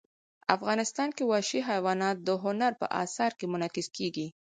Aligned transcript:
افغانستان 0.55 1.09
کې 1.15 1.23
وحشي 1.31 1.59
حیوانات 1.69 2.17
د 2.21 2.29
هنر 2.43 2.71
په 2.81 2.85
اثار 3.03 3.31
کې 3.39 3.45
منعکس 3.53 3.87
کېږي. 3.97 4.27